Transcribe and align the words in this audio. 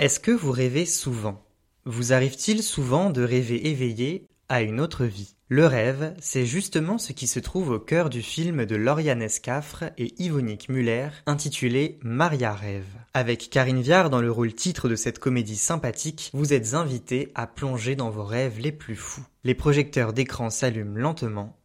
Est-ce 0.00 0.18
que 0.18 0.30
vous 0.30 0.50
rêvez 0.50 0.86
souvent? 0.86 1.44
Vous 1.84 2.14
arrive-t-il 2.14 2.62
souvent 2.62 3.10
de 3.10 3.22
rêver 3.22 3.68
éveillé 3.68 4.26
à 4.48 4.62
une 4.62 4.80
autre 4.80 5.04
vie? 5.04 5.34
Le 5.48 5.66
rêve, 5.66 6.14
c'est 6.20 6.46
justement 6.46 6.96
ce 6.96 7.12
qui 7.12 7.26
se 7.26 7.38
trouve 7.38 7.68
au 7.68 7.78
cœur 7.78 8.08
du 8.08 8.22
film 8.22 8.64
de 8.64 8.76
Lauriane 8.76 9.20
Escafre 9.20 9.84
et 9.98 10.14
Yvonique 10.16 10.70
Muller 10.70 11.10
intitulé 11.26 11.98
Maria 12.02 12.54
rêve. 12.54 12.86
Avec 13.12 13.50
Karine 13.50 13.82
Viard 13.82 14.08
dans 14.08 14.22
le 14.22 14.32
rôle 14.32 14.54
titre 14.54 14.88
de 14.88 14.96
cette 14.96 15.18
comédie 15.18 15.56
sympathique, 15.56 16.30
vous 16.32 16.54
êtes 16.54 16.72
invité 16.72 17.30
à 17.34 17.46
plonger 17.46 17.94
dans 17.94 18.08
vos 18.08 18.24
rêves 18.24 18.58
les 18.58 18.72
plus 18.72 18.96
fous. 18.96 19.26
Les 19.44 19.54
projecteurs 19.54 20.14
d'écran 20.14 20.48
s'allument 20.48 20.96
lentement. 20.96 21.58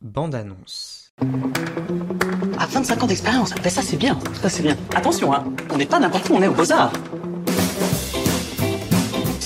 Bande 0.00 0.34
annonce. 0.34 1.12
À 2.58 2.64
25 2.64 3.02
ans 3.02 3.06
d'expérience, 3.06 3.52
ben 3.62 3.68
ça 3.68 3.82
c'est 3.82 3.98
bien, 3.98 4.18
ça 4.40 4.48
c'est 4.48 4.62
bien. 4.62 4.78
Attention, 4.94 5.34
hein, 5.34 5.44
on 5.70 5.76
n'est 5.76 5.84
pas 5.84 6.00
n'importe 6.00 6.30
où, 6.30 6.36
on 6.36 6.42
est 6.42 6.48
au 6.48 6.54
Beaux-Arts. 6.54 6.94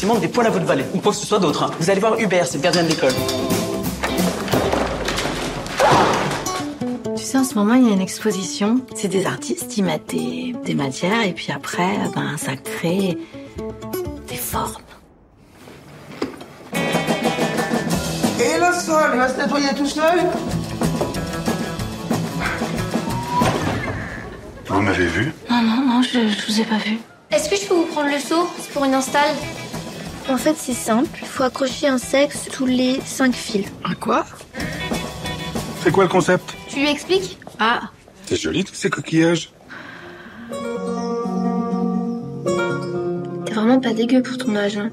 Manque 0.06 0.20
des 0.20 0.28
poils 0.28 0.46
à 0.46 0.50
votre 0.50 0.64
valet, 0.64 0.86
ou 0.94 0.98
quoi 0.98 1.10
que 1.10 1.18
ce 1.18 1.26
soit 1.26 1.40
d'autre, 1.40 1.64
hein. 1.64 1.70
vous 1.80 1.90
allez 1.90 1.98
voir 1.98 2.16
Hubert, 2.20 2.46
c'est 2.46 2.58
le 2.58 2.62
gardien 2.62 2.84
de 2.84 2.88
l'école. 2.88 3.12
Tu 7.16 7.24
sais, 7.24 7.38
en 7.38 7.44
ce 7.44 7.56
moment, 7.56 7.74
il 7.74 7.88
y 7.88 7.90
a 7.90 7.92
une 7.92 8.00
exposition. 8.00 8.82
C'est 8.94 9.08
des 9.08 9.26
artistes, 9.26 9.76
ils 9.76 9.82
mettent 9.82 10.10
des, 10.10 10.54
des 10.64 10.74
matières 10.74 11.22
et 11.26 11.32
puis 11.32 11.48
après, 11.52 11.98
ben, 12.14 12.36
ça 12.36 12.54
crée 12.56 13.18
des 14.28 14.36
formes. 14.36 14.82
Et 16.72 18.58
le 18.60 18.80
sol, 18.80 19.10
il 19.12 19.18
va 19.18 19.28
se 19.28 19.38
nettoyer 19.40 19.74
tout 19.76 19.86
seul? 19.86 20.20
Vous 24.66 24.80
m'avez 24.80 25.06
vu? 25.06 25.32
Non, 25.50 25.62
non, 25.62 25.82
non, 25.84 26.02
je, 26.02 26.28
je 26.28 26.46
vous 26.46 26.60
ai 26.60 26.64
pas 26.64 26.78
vu. 26.78 26.98
Est-ce 27.32 27.48
que 27.50 27.56
je 27.56 27.66
peux 27.66 27.74
vous 27.74 27.86
prendre 27.86 28.08
le 28.08 28.20
seau 28.20 28.48
C'est 28.60 28.72
pour 28.72 28.84
une 28.84 28.94
install. 28.94 29.30
En 30.28 30.36
fait, 30.36 30.54
c'est 30.56 30.72
simple. 30.74 31.18
Il 31.22 31.26
faut 31.28 31.44
accrocher 31.44 31.86
un 31.88 31.98
sexe 31.98 32.48
tous 32.52 32.66
les 32.66 33.00
cinq 33.04 33.34
fils. 33.34 33.66
Un 33.84 33.94
quoi? 33.94 34.24
C'est 35.82 35.92
quoi 35.92 36.04
le 36.04 36.10
concept? 36.10 36.54
Tu 36.68 36.80
lui 36.80 36.88
expliques? 36.90 37.38
Ah, 37.60 37.90
C'est 38.26 38.36
joli 38.36 38.64
tous 38.64 38.74
ces 38.74 38.90
coquillages. 38.90 39.50
T'es 43.44 43.52
vraiment 43.52 43.80
pas 43.80 43.92
dégueu 43.92 44.22
pour 44.22 44.36
ton 44.38 44.56
âge. 44.56 44.76
Hein. 44.78 44.90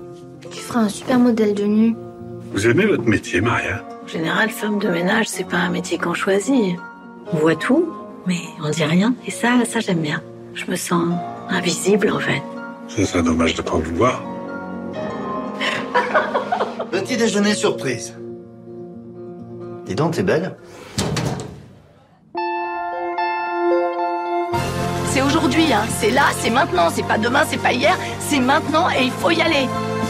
Tu 0.52 0.60
feras 0.60 0.82
un 0.82 0.90
super 0.90 1.18
modèle 1.20 1.56
de 1.56 1.64
nu. 1.64 1.96
Vous 2.54 2.68
aimez 2.68 2.86
votre 2.86 3.04
métier, 3.06 3.42
Maria? 3.42 3.84
En 4.04 4.08
général, 4.08 4.50
femme 4.50 4.78
de 4.78 4.88
ménage, 4.88 5.28
c'est 5.28 5.48
pas 5.48 5.58
un 5.58 5.70
métier 5.70 5.98
qu'on 5.98 6.14
choisit. 6.14 6.76
On 7.32 7.38
voit 7.38 7.56
tout, 7.56 7.90
mais 8.28 8.38
on 8.64 8.70
dit 8.70 8.84
rien. 8.84 9.16
Et 9.26 9.32
ça, 9.32 9.54
ça 9.68 9.80
j'aime 9.80 10.02
bien. 10.02 10.22
Je 10.54 10.66
me 10.70 10.76
sens 10.76 11.08
invisible 11.50 12.12
en 12.12 12.20
fait. 12.20 12.44
Ce 12.88 13.04
serait 13.06 13.24
dommage 13.24 13.56
de 13.56 13.64
pas 13.64 13.78
vous 13.78 13.96
voir. 13.96 14.22
Petit 16.92 17.18
déjeuner 17.18 17.54
surprise. 17.54 18.16
Dis 19.86 19.96
donc, 19.96 20.14
t'es 20.14 20.24
belle 20.24 20.56
C'est 25.12 25.22
aujourd'hui, 25.22 25.72
hein. 25.72 25.84
C'est 26.00 26.10
là, 26.10 26.24
c'est 26.40 26.50
maintenant. 26.50 26.90
C'est 26.92 27.04
pas 27.04 27.18
demain, 27.18 27.44
c'est 27.48 27.62
pas 27.62 27.74
hier. 27.74 27.96
C'est 28.20 28.40
maintenant 28.40 28.90
et 28.90 29.04
il 29.04 29.12
faut 29.12 29.32
y 29.32 29.42
aller. 29.42 29.68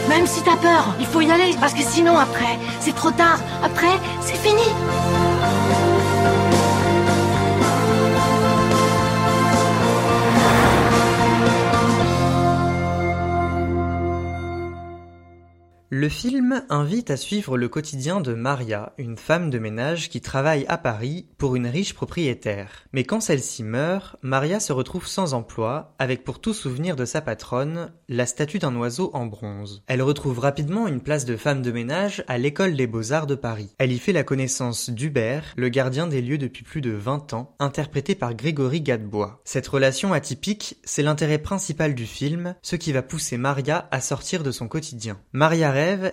Même 0.08 0.26
si 0.26 0.42
t'as 0.42 0.56
peur, 0.56 0.94
il 1.00 1.06
faut 1.06 1.20
y 1.20 1.30
aller. 1.30 1.54
Parce 1.60 1.74
que 1.74 1.82
sinon, 1.82 2.16
après, 2.16 2.58
c'est 2.80 2.94
trop 2.94 3.10
tard. 3.10 3.38
Après, 3.62 3.98
c'est 4.20 4.36
fini. 4.36 4.62
Le 15.96 16.08
film 16.08 16.64
invite 16.70 17.12
à 17.12 17.16
suivre 17.16 17.56
le 17.56 17.68
quotidien 17.68 18.20
de 18.20 18.34
Maria, 18.34 18.94
une 18.98 19.16
femme 19.16 19.48
de 19.48 19.60
ménage 19.60 20.08
qui 20.08 20.20
travaille 20.20 20.66
à 20.66 20.76
Paris 20.76 21.28
pour 21.38 21.54
une 21.54 21.68
riche 21.68 21.94
propriétaire. 21.94 22.86
Mais 22.92 23.04
quand 23.04 23.20
celle-ci 23.20 23.62
meurt, 23.62 24.16
Maria 24.20 24.58
se 24.58 24.72
retrouve 24.72 25.06
sans 25.06 25.34
emploi, 25.34 25.94
avec 26.00 26.24
pour 26.24 26.40
tout 26.40 26.52
souvenir 26.52 26.96
de 26.96 27.04
sa 27.04 27.20
patronne, 27.20 27.92
la 28.08 28.26
statue 28.26 28.58
d'un 28.58 28.74
oiseau 28.74 29.12
en 29.12 29.26
bronze. 29.26 29.84
Elle 29.86 30.02
retrouve 30.02 30.40
rapidement 30.40 30.88
une 30.88 31.00
place 31.00 31.26
de 31.26 31.36
femme 31.36 31.62
de 31.62 31.70
ménage 31.70 32.24
à 32.26 32.38
l'école 32.38 32.74
des 32.74 32.88
beaux-arts 32.88 33.28
de 33.28 33.36
Paris. 33.36 33.72
Elle 33.78 33.92
y 33.92 34.00
fait 34.00 34.12
la 34.12 34.24
connaissance 34.24 34.90
d'Hubert, 34.90 35.44
le 35.56 35.68
gardien 35.68 36.08
des 36.08 36.22
lieux 36.22 36.38
depuis 36.38 36.64
plus 36.64 36.80
de 36.80 36.90
20 36.90 37.34
ans, 37.34 37.54
interprété 37.60 38.16
par 38.16 38.34
Grégory 38.34 38.80
Gadebois. 38.80 39.40
Cette 39.44 39.68
relation 39.68 40.12
atypique, 40.12 40.76
c'est 40.82 41.04
l'intérêt 41.04 41.38
principal 41.38 41.94
du 41.94 42.06
film, 42.06 42.56
ce 42.62 42.74
qui 42.74 42.90
va 42.90 43.02
pousser 43.02 43.36
Maria 43.36 43.86
à 43.92 44.00
sortir 44.00 44.42
de 44.42 44.50
son 44.50 44.66
quotidien. 44.66 45.20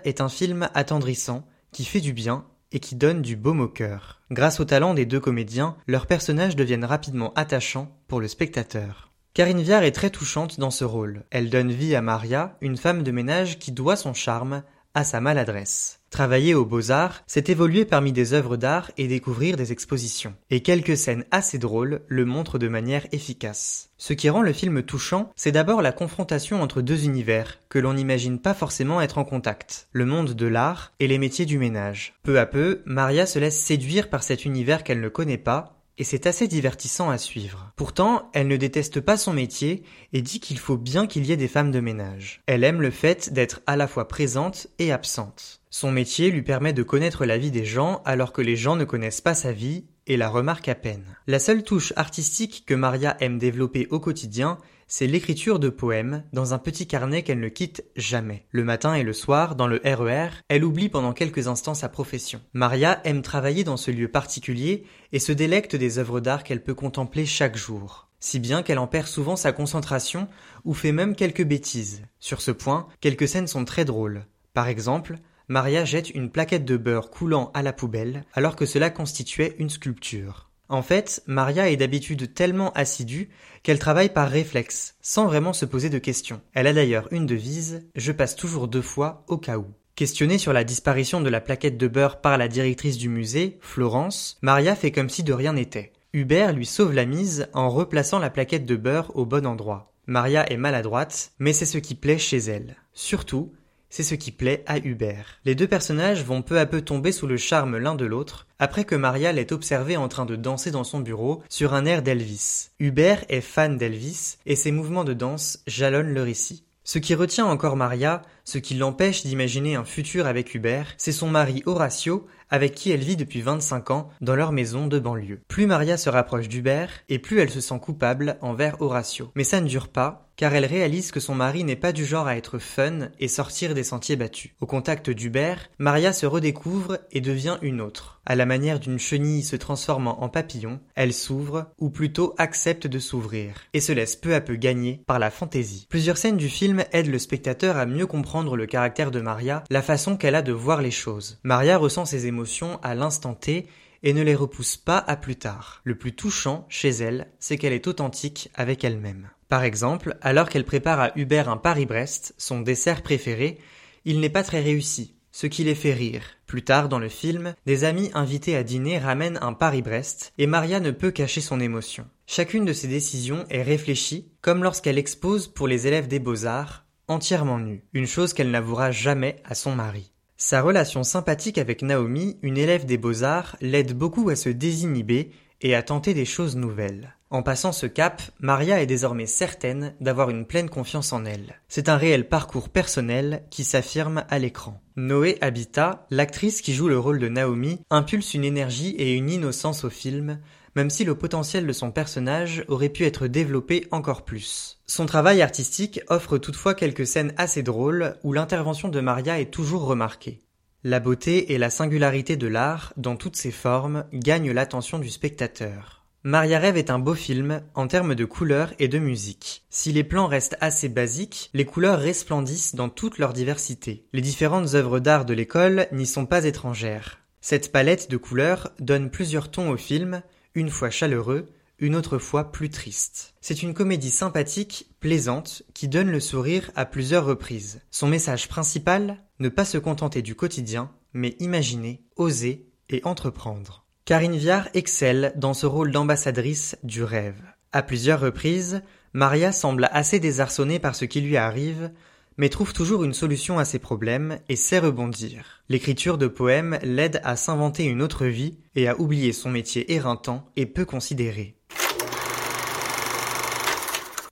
Est 0.03 0.19
un 0.19 0.27
film 0.27 0.69
attendrissant, 0.73 1.45
qui 1.71 1.85
fait 1.85 2.01
du 2.01 2.11
bien 2.11 2.45
et 2.73 2.79
qui 2.79 2.95
donne 2.95 3.21
du 3.21 3.37
baume 3.37 3.61
au 3.61 3.67
cœur. 3.69 4.21
Grâce 4.31 4.59
au 4.59 4.65
talent 4.65 4.93
des 4.93 5.05
deux 5.05 5.19
comédiens, 5.21 5.77
leurs 5.87 6.07
personnages 6.07 6.57
deviennent 6.57 6.83
rapidement 6.83 7.33
attachants 7.35 7.97
pour 8.09 8.19
le 8.19 8.27
spectateur. 8.27 9.11
Karine 9.33 9.61
Viard 9.61 9.83
est 9.83 9.93
très 9.93 10.09
touchante 10.09 10.59
dans 10.59 10.71
ce 10.71 10.83
rôle. 10.83 11.23
Elle 11.31 11.49
donne 11.49 11.71
vie 11.71 11.95
à 11.95 12.01
Maria, 12.01 12.57
une 12.59 12.75
femme 12.75 13.03
de 13.03 13.11
ménage 13.11 13.59
qui 13.59 13.71
doit 13.71 13.95
son 13.95 14.13
charme 14.13 14.63
à 14.93 15.05
sa 15.05 15.21
maladresse. 15.21 16.00
Travailler 16.11 16.53
aux 16.53 16.65
beaux-arts, 16.65 17.23
c'est 17.25 17.47
évoluer 17.47 17.85
parmi 17.85 18.11
des 18.11 18.33
œuvres 18.33 18.57
d'art 18.57 18.91
et 18.97 19.07
découvrir 19.07 19.55
des 19.55 19.71
expositions. 19.71 20.35
Et 20.49 20.61
quelques 20.61 20.97
scènes 20.97 21.23
assez 21.31 21.57
drôles 21.57 22.01
le 22.09 22.25
montrent 22.25 22.59
de 22.59 22.67
manière 22.67 23.07
efficace. 23.13 23.89
Ce 23.97 24.11
qui 24.11 24.29
rend 24.29 24.41
le 24.41 24.51
film 24.51 24.83
touchant, 24.83 25.31
c'est 25.37 25.53
d'abord 25.53 25.81
la 25.81 25.93
confrontation 25.93 26.61
entre 26.61 26.81
deux 26.81 27.05
univers, 27.05 27.59
que 27.69 27.79
l'on 27.79 27.93
n'imagine 27.93 28.39
pas 28.39 28.53
forcément 28.53 29.01
être 29.01 29.19
en 29.19 29.23
contact. 29.23 29.87
Le 29.93 30.05
monde 30.05 30.33
de 30.33 30.47
l'art 30.47 30.91
et 30.99 31.07
les 31.07 31.17
métiers 31.17 31.45
du 31.45 31.57
ménage. 31.57 32.13
Peu 32.23 32.39
à 32.39 32.45
peu, 32.45 32.81
Maria 32.83 33.25
se 33.25 33.39
laisse 33.39 33.57
séduire 33.57 34.09
par 34.09 34.23
cet 34.23 34.43
univers 34.43 34.83
qu'elle 34.83 34.99
ne 34.99 35.07
connaît 35.07 35.37
pas, 35.37 35.81
et 35.97 36.03
c'est 36.03 36.27
assez 36.27 36.49
divertissant 36.49 37.09
à 37.09 37.17
suivre. 37.17 37.71
Pourtant, 37.77 38.29
elle 38.33 38.49
ne 38.49 38.57
déteste 38.57 38.99
pas 38.99 39.15
son 39.15 39.31
métier 39.31 39.83
et 40.11 40.21
dit 40.21 40.41
qu'il 40.41 40.59
faut 40.59 40.77
bien 40.77 41.07
qu'il 41.07 41.25
y 41.25 41.31
ait 41.31 41.37
des 41.37 41.47
femmes 41.47 41.71
de 41.71 41.79
ménage. 41.79 42.41
Elle 42.47 42.65
aime 42.65 42.81
le 42.81 42.91
fait 42.91 43.31
d'être 43.31 43.61
à 43.65 43.77
la 43.77 43.87
fois 43.87 44.09
présente 44.09 44.67
et 44.77 44.91
absente. 44.91 45.60
Son 45.73 45.89
métier 45.89 46.31
lui 46.31 46.41
permet 46.41 46.73
de 46.73 46.83
connaître 46.83 47.25
la 47.25 47.37
vie 47.37 47.49
des 47.49 47.63
gens 47.63 48.01
alors 48.03 48.33
que 48.33 48.41
les 48.41 48.57
gens 48.57 48.75
ne 48.75 48.83
connaissent 48.83 49.21
pas 49.21 49.33
sa 49.33 49.53
vie 49.53 49.85
et 50.05 50.17
la 50.17 50.27
remarquent 50.27 50.67
à 50.67 50.75
peine. 50.75 51.05
La 51.27 51.39
seule 51.39 51.63
touche 51.63 51.93
artistique 51.95 52.65
que 52.67 52.73
Maria 52.73 53.15
aime 53.21 53.37
développer 53.37 53.87
au 53.89 54.01
quotidien, 54.01 54.57
c'est 54.89 55.07
l'écriture 55.07 55.59
de 55.59 55.69
poèmes 55.69 56.25
dans 56.33 56.53
un 56.53 56.57
petit 56.57 56.87
carnet 56.87 57.23
qu'elle 57.23 57.39
ne 57.39 57.47
quitte 57.47 57.85
jamais. 57.95 58.45
Le 58.51 58.65
matin 58.65 58.95
et 58.95 59.03
le 59.03 59.13
soir, 59.13 59.55
dans 59.55 59.67
le 59.67 59.79
RER, 59.85 60.31
elle 60.49 60.65
oublie 60.65 60.89
pendant 60.89 61.13
quelques 61.13 61.47
instants 61.47 61.73
sa 61.73 61.87
profession. 61.87 62.41
Maria 62.51 62.99
aime 63.05 63.21
travailler 63.21 63.63
dans 63.63 63.77
ce 63.77 63.91
lieu 63.91 64.09
particulier 64.09 64.83
et 65.13 65.19
se 65.19 65.31
délecte 65.31 65.77
des 65.77 65.99
œuvres 65.99 66.19
d'art 66.19 66.43
qu'elle 66.43 66.63
peut 66.63 66.75
contempler 66.75 67.25
chaque 67.25 67.55
jour. 67.55 68.09
Si 68.19 68.39
bien 68.39 68.61
qu'elle 68.61 68.77
en 68.77 68.87
perd 68.87 69.07
souvent 69.07 69.37
sa 69.37 69.53
concentration 69.53 70.27
ou 70.65 70.73
fait 70.73 70.91
même 70.91 71.15
quelques 71.15 71.45
bêtises. 71.45 72.01
Sur 72.19 72.41
ce 72.41 72.51
point, 72.51 72.89
quelques 72.99 73.29
scènes 73.29 73.47
sont 73.47 73.63
très 73.63 73.85
drôles. 73.85 74.25
Par 74.53 74.67
exemple, 74.67 75.17
Maria 75.51 75.83
jette 75.83 76.11
une 76.11 76.29
plaquette 76.29 76.63
de 76.63 76.77
beurre 76.77 77.09
coulant 77.09 77.51
à 77.53 77.61
la 77.61 77.73
poubelle 77.73 78.23
alors 78.31 78.55
que 78.55 78.65
cela 78.65 78.89
constituait 78.89 79.53
une 79.59 79.69
sculpture. 79.69 80.49
En 80.69 80.81
fait, 80.81 81.21
Maria 81.27 81.69
est 81.69 81.75
d'habitude 81.75 82.33
tellement 82.33 82.71
assidue 82.71 83.27
qu'elle 83.61 83.77
travaille 83.77 84.07
par 84.07 84.29
réflexe, 84.29 84.95
sans 85.01 85.25
vraiment 85.25 85.51
se 85.51 85.65
poser 85.65 85.89
de 85.89 85.97
questions. 85.97 86.39
Elle 86.53 86.67
a 86.67 86.73
d'ailleurs 86.73 87.09
une 87.11 87.25
devise 87.25 87.85
Je 87.97 88.13
passe 88.13 88.37
toujours 88.37 88.69
deux 88.69 88.81
fois 88.81 89.25
au 89.27 89.37
cas 89.37 89.57
où. 89.57 89.65
Questionnée 89.95 90.37
sur 90.37 90.53
la 90.53 90.63
disparition 90.63 91.19
de 91.19 91.29
la 91.29 91.41
plaquette 91.41 91.77
de 91.77 91.89
beurre 91.89 92.21
par 92.21 92.37
la 92.37 92.47
directrice 92.47 92.97
du 92.97 93.09
musée, 93.09 93.57
Florence, 93.59 94.37
Maria 94.41 94.73
fait 94.73 94.93
comme 94.93 95.09
si 95.09 95.21
de 95.21 95.33
rien 95.33 95.51
n'était. 95.51 95.91
Hubert 96.13 96.53
lui 96.53 96.65
sauve 96.65 96.93
la 96.93 97.05
mise 97.05 97.49
en 97.51 97.67
replaçant 97.69 98.19
la 98.19 98.29
plaquette 98.29 98.65
de 98.65 98.77
beurre 98.77 99.11
au 99.15 99.25
bon 99.25 99.45
endroit. 99.45 99.91
Maria 100.07 100.49
est 100.49 100.55
maladroite, 100.55 101.33
mais 101.39 101.51
c'est 101.51 101.65
ce 101.65 101.77
qui 101.77 101.95
plaît 101.95 102.17
chez 102.17 102.37
elle. 102.37 102.77
Surtout, 102.93 103.51
c'est 103.91 104.01
ce 104.01 104.15
qui 104.15 104.31
plaît 104.31 104.63
à 104.65 104.79
Hubert. 104.79 105.39
Les 105.45 105.53
deux 105.53 105.67
personnages 105.67 106.23
vont 106.23 106.41
peu 106.41 106.57
à 106.57 106.65
peu 106.65 106.81
tomber 106.81 107.11
sous 107.11 107.27
le 107.27 107.37
charme 107.37 107.77
l'un 107.77 107.93
de 107.93 108.05
l'autre, 108.05 108.47
après 108.57 108.85
que 108.85 108.95
Maria 108.95 109.31
l'ait 109.31 109.53
observé 109.53 109.97
en 109.97 110.07
train 110.07 110.25
de 110.25 110.35
danser 110.35 110.71
dans 110.71 110.83
son 110.83 111.01
bureau 111.01 111.43
sur 111.49 111.75
un 111.75 111.85
air 111.85 112.01
d'Elvis. 112.01 112.69
Hubert 112.79 113.23
est 113.29 113.41
fan 113.41 113.77
d'Elvis, 113.77 114.37
et 114.47 114.55
ses 114.55 114.71
mouvements 114.71 115.03
de 115.03 115.13
danse 115.13 115.59
jalonnent 115.67 116.13
le 116.13 116.23
récit. 116.23 116.63
Ce 116.83 116.97
qui 116.97 117.13
retient 117.13 117.45
encore 117.45 117.75
Maria, 117.75 118.23
ce 118.43 118.57
qui 118.57 118.73
l'empêche 118.73 119.23
d'imaginer 119.23 119.75
un 119.75 119.85
futur 119.85 120.25
avec 120.25 120.55
Hubert, 120.55 120.95
c'est 120.97 121.11
son 121.11 121.29
mari 121.29 121.61
Horatio, 121.67 122.25
avec 122.51 122.75
qui 122.75 122.91
elle 122.91 122.99
vit 122.99 123.17
depuis 123.17 123.41
25 123.41 123.91
ans 123.91 124.09
dans 124.21 124.35
leur 124.35 124.51
maison 124.51 124.87
de 124.87 124.99
banlieue. 124.99 125.41
Plus 125.47 125.65
Maria 125.65 125.97
se 125.97 126.09
rapproche 126.09 126.49
d'Hubert, 126.49 126.91
et 127.09 127.17
plus 127.17 127.39
elle 127.39 127.49
se 127.49 127.61
sent 127.61 127.79
coupable 127.81 128.37
envers 128.41 128.81
Horatio. 128.81 129.31
Mais 129.35 129.43
ça 129.43 129.61
ne 129.61 129.67
dure 129.67 129.87
pas, 129.87 130.27
car 130.35 130.53
elle 130.53 130.65
réalise 130.65 131.11
que 131.11 131.19
son 131.19 131.35
mari 131.35 131.63
n'est 131.63 131.75
pas 131.75 131.91
du 131.91 132.05
genre 132.05 132.27
à 132.27 132.35
être 132.35 132.57
fun 132.57 133.09
et 133.19 133.27
sortir 133.27 133.73
des 133.73 133.83
sentiers 133.83 134.15
battus. 134.15 134.51
Au 134.59 134.65
contact 134.65 135.09
d'Hubert, 135.09 135.69
Maria 135.77 136.13
se 136.13 136.25
redécouvre 136.25 136.97
et 137.11 137.21
devient 137.21 137.57
une 137.61 137.79
autre. 137.79 138.19
À 138.25 138.35
la 138.35 138.45
manière 138.45 138.79
d'une 138.79 138.99
chenille 138.99 139.43
se 139.43 139.55
transformant 139.55 140.21
en 140.23 140.29
papillon, 140.29 140.79
elle 140.95 141.13
s'ouvre, 141.13 141.67
ou 141.79 141.89
plutôt 141.89 142.35
accepte 142.37 142.85
de 142.87 142.99
s'ouvrir, 142.99 143.55
et 143.73 143.81
se 143.81 143.91
laisse 143.91 144.15
peu 144.15 144.35
à 144.35 144.41
peu 144.41 144.55
gagner 144.55 145.01
par 145.07 145.19
la 145.19 145.31
fantaisie. 145.31 145.87
Plusieurs 145.89 146.17
scènes 146.17 146.37
du 146.37 146.49
film 146.49 146.83
aident 146.91 147.11
le 147.11 147.19
spectateur 147.19 147.77
à 147.77 147.85
mieux 147.85 148.05
comprendre 148.05 148.55
le 148.55 148.67
caractère 148.67 149.11
de 149.11 149.21
Maria, 149.21 149.63
la 149.69 149.81
façon 149.81 150.17
qu'elle 150.17 150.35
a 150.35 150.41
de 150.41 150.51
voir 150.51 150.81
les 150.81 150.91
choses. 150.91 151.39
Maria 151.43 151.77
ressent 151.77 152.05
ses 152.05 152.27
émotions 152.27 152.40
à 152.81 152.95
l'instant 152.95 153.33
T 153.33 153.67
et 154.03 154.13
ne 154.13 154.21
les 154.21 154.35
repousse 154.35 154.77
pas 154.77 154.97
à 154.97 155.15
plus 155.15 155.35
tard. 155.35 155.81
Le 155.83 155.95
plus 155.95 156.13
touchant 156.13 156.65
chez 156.69 156.89
elle, 156.89 157.27
c'est 157.39 157.57
qu'elle 157.57 157.73
est 157.73 157.87
authentique 157.87 158.49
avec 158.55 158.83
elle-même. 158.83 159.29
Par 159.47 159.63
exemple, 159.63 160.17
alors 160.21 160.49
qu'elle 160.49 160.65
prépare 160.65 160.99
à 160.99 161.11
Hubert 161.15 161.49
un 161.49 161.57
Paris-Brest, 161.57 162.33
son 162.37 162.61
dessert 162.61 163.01
préféré, 163.03 163.59
il 164.05 164.19
n'est 164.19 164.29
pas 164.29 164.43
très 164.43 164.61
réussi, 164.61 165.15
ce 165.31 165.47
qui 165.47 165.63
les 165.63 165.75
fait 165.75 165.93
rire. 165.93 166.23
Plus 166.47 166.63
tard 166.63 166.89
dans 166.89 166.99
le 166.99 167.09
film, 167.09 167.53
des 167.65 167.83
amis 167.83 168.11
invités 168.13 168.55
à 168.55 168.63
dîner 168.63 168.97
ramènent 168.97 169.39
un 169.41 169.53
Paris-Brest 169.53 170.33
et 170.37 170.47
Maria 170.47 170.79
ne 170.79 170.91
peut 170.91 171.11
cacher 171.11 171.41
son 171.41 171.59
émotion. 171.59 172.07
Chacune 172.27 172.65
de 172.65 172.73
ses 172.73 172.87
décisions 172.87 173.45
est 173.49 173.61
réfléchie, 173.61 174.31
comme 174.41 174.63
lorsqu'elle 174.63 174.97
expose 174.97 175.47
pour 175.47 175.67
les 175.67 175.87
élèves 175.87 176.07
des 176.07 176.19
beaux-arts, 176.19 176.85
entièrement 177.07 177.59
nue, 177.59 177.83
une 177.93 178.07
chose 178.07 178.33
qu'elle 178.33 178.51
n'avouera 178.51 178.91
jamais 178.91 179.37
à 179.43 179.53
son 179.53 179.75
mari. 179.75 180.10
Sa 180.43 180.63
relation 180.63 181.03
sympathique 181.03 181.59
avec 181.59 181.83
Naomi, 181.83 182.39
une 182.41 182.57
élève 182.57 182.87
des 182.87 182.97
beaux-arts, 182.97 183.57
l'aide 183.61 183.95
beaucoup 183.95 184.27
à 184.29 184.35
se 184.35 184.49
désinhiber 184.49 185.29
et 185.61 185.75
à 185.75 185.83
tenter 185.83 186.15
des 186.15 186.25
choses 186.25 186.55
nouvelles. 186.55 187.15
En 187.31 187.43
passant 187.43 187.71
ce 187.71 187.85
cap, 187.85 188.21
Maria 188.41 188.81
est 188.81 188.85
désormais 188.85 189.25
certaine 189.25 189.95
d'avoir 190.01 190.29
une 190.29 190.45
pleine 190.45 190.69
confiance 190.69 191.13
en 191.13 191.23
elle. 191.23 191.61
C'est 191.69 191.87
un 191.87 191.95
réel 191.95 192.27
parcours 192.27 192.67
personnel 192.67 193.45
qui 193.49 193.63
s'affirme 193.63 194.25
à 194.29 194.37
l'écran. 194.37 194.81
Noé 194.97 195.37
Habitat, 195.39 196.05
l'actrice 196.09 196.61
qui 196.61 196.73
joue 196.73 196.89
le 196.89 196.99
rôle 196.99 197.19
de 197.19 197.29
Naomi, 197.29 197.79
impulse 197.89 198.33
une 198.33 198.43
énergie 198.43 198.89
et 198.97 199.13
une 199.13 199.29
innocence 199.29 199.85
au 199.85 199.89
film, 199.89 200.41
même 200.75 200.89
si 200.89 201.05
le 201.05 201.15
potentiel 201.15 201.65
de 201.65 201.71
son 201.71 201.91
personnage 201.91 202.65
aurait 202.67 202.89
pu 202.89 203.05
être 203.05 203.27
développé 203.27 203.87
encore 203.91 204.25
plus. 204.25 204.81
Son 204.85 205.05
travail 205.05 205.41
artistique 205.41 206.01
offre 206.09 206.37
toutefois 206.37 206.73
quelques 206.73 207.07
scènes 207.07 207.33
assez 207.37 207.63
drôles 207.63 208.17
où 208.23 208.33
l'intervention 208.33 208.89
de 208.89 208.99
Maria 208.99 209.39
est 209.39 209.51
toujours 209.51 209.85
remarquée. 209.85 210.41
La 210.83 210.99
beauté 210.99 211.53
et 211.53 211.57
la 211.57 211.69
singularité 211.69 212.35
de 212.35 212.47
l'art, 212.47 212.91
dans 212.97 213.15
toutes 213.15 213.37
ses 213.37 213.51
formes, 213.51 214.03
gagnent 214.11 214.51
l'attention 214.51 214.99
du 214.99 215.09
spectateur. 215.09 216.00
Maria 216.23 216.59
Rêve 216.59 216.77
est 216.77 216.91
un 216.91 216.99
beau 216.99 217.15
film 217.15 217.63
en 217.73 217.87
termes 217.87 218.13
de 218.13 218.25
couleurs 218.25 218.73
et 218.77 218.87
de 218.87 218.99
musique. 218.99 219.65
Si 219.71 219.91
les 219.91 220.03
plans 220.03 220.27
restent 220.27 220.57
assez 220.61 220.87
basiques, 220.87 221.49
les 221.55 221.65
couleurs 221.65 221.99
resplendissent 221.99 222.75
dans 222.75 222.89
toute 222.89 223.17
leur 223.17 223.33
diversité. 223.33 224.05
Les 224.13 224.21
différentes 224.21 224.75
œuvres 224.75 224.99
d'art 224.99 225.25
de 225.25 225.33
l'école 225.33 225.87
n'y 225.91 226.05
sont 226.05 226.27
pas 226.27 226.45
étrangères. 226.45 227.17
Cette 227.41 227.71
palette 227.71 228.11
de 228.11 228.17
couleurs 228.17 228.69
donne 228.79 229.09
plusieurs 229.09 229.49
tons 229.49 229.71
au 229.71 229.77
film, 229.77 230.21
une 230.53 230.69
fois 230.69 230.91
chaleureux, 230.91 231.47
une 231.79 231.95
autre 231.95 232.19
fois 232.19 232.51
plus 232.51 232.69
triste. 232.69 233.33
C'est 233.41 233.63
une 233.63 233.73
comédie 233.73 234.11
sympathique, 234.11 234.91
plaisante, 234.99 235.63
qui 235.73 235.87
donne 235.87 236.11
le 236.11 236.19
sourire 236.19 236.69
à 236.75 236.85
plusieurs 236.85 237.25
reprises. 237.25 237.81
Son 237.89 238.05
message 238.05 238.47
principal, 238.47 239.17
ne 239.39 239.49
pas 239.49 239.65
se 239.65 239.79
contenter 239.79 240.21
du 240.21 240.35
quotidien, 240.35 240.91
mais 241.13 241.35
imaginer, 241.39 242.03
oser 242.15 242.69
et 242.89 243.01
entreprendre. 243.05 243.80
Karine 244.05 244.35
Viard 244.35 244.67
excelle 244.73 245.31
dans 245.35 245.53
ce 245.53 245.67
rôle 245.67 245.91
d'ambassadrice 245.91 246.75
du 246.83 247.03
rêve. 247.03 247.39
À 247.71 247.83
plusieurs 247.83 248.19
reprises, 248.19 248.81
Maria 249.13 249.51
semble 249.51 249.89
assez 249.91 250.19
désarçonnée 250.19 250.79
par 250.79 250.95
ce 250.95 251.05
qui 251.05 251.21
lui 251.21 251.37
arrive, 251.37 251.91
mais 252.35 252.49
trouve 252.49 252.73
toujours 252.73 253.03
une 253.03 253.13
solution 253.13 253.59
à 253.59 253.65
ses 253.65 253.77
problèmes 253.77 254.39
et 254.49 254.55
sait 254.55 254.79
rebondir. 254.79 255.63
L'écriture 255.69 256.17
de 256.17 256.27
poèmes 256.27 256.79
l'aide 256.81 257.21
à 257.23 257.35
s'inventer 257.35 257.83
une 257.83 258.01
autre 258.01 258.25
vie 258.25 258.57
et 258.75 258.87
à 258.87 258.99
oublier 258.99 259.33
son 259.33 259.51
métier 259.51 259.93
éreintant 259.93 260.49
et 260.55 260.65
peu 260.65 260.83
considéré. 260.83 261.55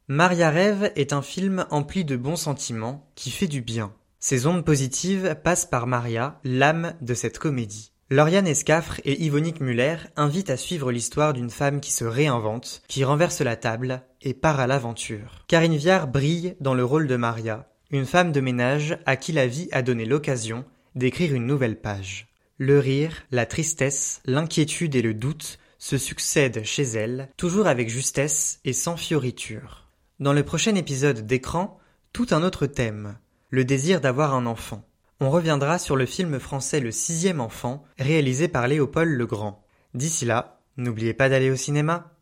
Maria 0.07 0.49
Rêve 0.49 0.91
est 0.95 1.13
un 1.13 1.21
film 1.21 1.67
empli 1.69 2.05
de 2.05 2.15
bons 2.15 2.37
sentiments 2.37 3.07
qui 3.13 3.29
fait 3.29 3.47
du 3.47 3.61
bien. 3.61 3.93
Ses 4.19 4.47
ondes 4.47 4.65
positives 4.65 5.35
passent 5.43 5.67
par 5.67 5.85
Maria, 5.85 6.39
l'âme 6.43 6.95
de 7.01 7.13
cette 7.13 7.37
comédie. 7.37 7.93
Lauriane 8.11 8.47
Escaffre 8.47 8.99
et 9.05 9.21
Yvonique 9.23 9.61
Muller 9.61 9.97
invitent 10.15 10.49
à 10.49 10.57
suivre 10.57 10.91
l'histoire 10.91 11.31
d'une 11.33 11.51
femme 11.51 11.79
qui 11.79 11.91
se 11.91 12.05
réinvente, 12.05 12.81
qui 12.87 13.03
renverse 13.03 13.41
la 13.41 13.55
table 13.55 14.01
et 14.23 14.33
part 14.33 14.59
à 14.59 14.65
l'aventure. 14.65 15.45
Karine 15.47 15.75
Viard 15.75 16.07
brille 16.07 16.55
dans 16.59 16.73
le 16.73 16.83
rôle 16.83 17.05
de 17.05 17.15
Maria, 17.17 17.71
une 17.91 18.07
femme 18.07 18.31
de 18.31 18.41
ménage 18.41 18.97
à 19.05 19.15
qui 19.15 19.31
la 19.31 19.45
vie 19.45 19.69
a 19.71 19.83
donné 19.83 20.05
l'occasion 20.05 20.65
d'écrire 20.95 21.35
une 21.35 21.45
nouvelle 21.45 21.79
page. 21.79 22.29
Le 22.57 22.79
rire, 22.79 23.25
la 23.29 23.45
tristesse, 23.45 24.21
l'inquiétude 24.25 24.95
et 24.95 25.03
le 25.03 25.13
doute 25.13 25.59
se 25.77 25.99
succèdent 25.99 26.63
chez 26.63 26.83
elle, 26.83 27.29
toujours 27.37 27.67
avec 27.67 27.89
justesse 27.89 28.59
et 28.65 28.73
sans 28.73 28.97
fioriture. 28.97 29.87
Dans 30.19 30.33
le 30.33 30.41
prochain 30.41 30.73
épisode 30.73 31.27
d'écran, 31.27 31.77
tout 32.11 32.27
un 32.31 32.41
autre 32.41 32.65
thème, 32.65 33.19
le 33.51 33.65
désir 33.65 34.01
d'avoir 34.01 34.33
un 34.33 34.47
enfant. 34.47 34.88
On 35.21 35.29
reviendra 35.31 35.79
sur 35.79 35.97
le 35.97 36.05
film 36.05 36.39
français 36.39 36.79
Le 36.79 36.91
sixième 36.91 37.41
enfant, 37.41 37.83
réalisé 37.97 38.47
par 38.47 38.69
Léopold 38.69 39.11
Legrand. 39.11 39.65
D'ici 39.93 40.23
là, 40.23 40.61
n'oubliez 40.77 41.13
pas 41.13 41.27
d'aller 41.27 41.51
au 41.51 41.57
cinéma. 41.57 42.13